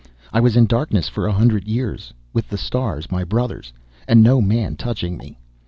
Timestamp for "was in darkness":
0.39-1.07